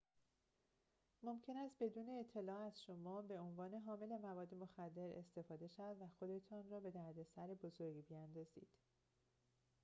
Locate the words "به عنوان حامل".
3.21-4.17